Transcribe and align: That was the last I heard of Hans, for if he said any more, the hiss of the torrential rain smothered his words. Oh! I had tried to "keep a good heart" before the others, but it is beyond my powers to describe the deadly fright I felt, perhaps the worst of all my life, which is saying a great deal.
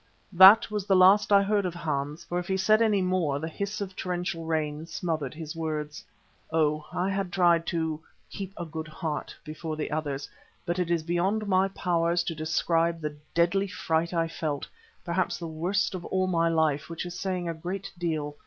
That 0.33 0.71
was 0.71 0.87
the 0.87 0.95
last 0.95 1.31
I 1.31 1.43
heard 1.43 1.63
of 1.63 1.75
Hans, 1.75 2.23
for 2.23 2.39
if 2.39 2.47
he 2.47 2.57
said 2.57 2.81
any 2.81 3.03
more, 3.03 3.37
the 3.37 3.47
hiss 3.47 3.81
of 3.81 3.89
the 3.89 3.93
torrential 3.93 4.45
rain 4.45 4.87
smothered 4.87 5.35
his 5.35 5.55
words. 5.55 6.03
Oh! 6.51 6.87
I 6.91 7.07
had 7.11 7.31
tried 7.31 7.67
to 7.67 8.01
"keep 8.31 8.51
a 8.57 8.65
good 8.65 8.87
heart" 8.87 9.35
before 9.43 9.75
the 9.75 9.91
others, 9.91 10.27
but 10.65 10.79
it 10.79 10.89
is 10.89 11.03
beyond 11.03 11.47
my 11.47 11.67
powers 11.67 12.23
to 12.23 12.33
describe 12.33 12.99
the 12.99 13.15
deadly 13.35 13.67
fright 13.67 14.11
I 14.11 14.27
felt, 14.27 14.67
perhaps 15.05 15.37
the 15.37 15.45
worst 15.47 15.93
of 15.93 16.03
all 16.05 16.25
my 16.25 16.49
life, 16.49 16.89
which 16.89 17.05
is 17.05 17.13
saying 17.19 17.47
a 17.47 17.53
great 17.53 17.91
deal. 17.95 18.37